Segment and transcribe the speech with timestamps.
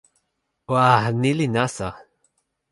[0.71, 0.87] wa,
[1.21, 1.87] ni li nasa.